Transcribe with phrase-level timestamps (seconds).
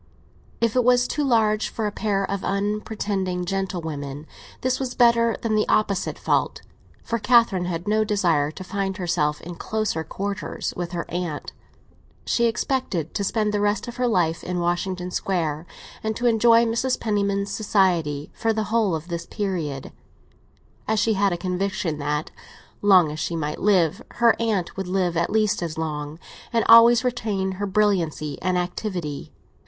[0.59, 4.25] If it was too large for a pair of unpretending gentlewomen,
[4.61, 6.63] this was better than the opposite fault;
[7.03, 11.53] for Catherine had no desire to find herself in closer quarters with her aunt.
[12.25, 15.67] She expected to spend the rest of her life in Washington Square,
[16.01, 16.99] and to enjoy Mrs.
[16.99, 19.91] Penniman's society for the whole of this period;
[20.87, 22.31] as she had a conviction that,
[22.81, 26.17] long as she might live, her aunt would live at least as long,
[26.51, 29.31] and always retain her brilliancy and activity.